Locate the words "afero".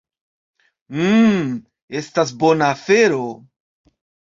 2.81-3.25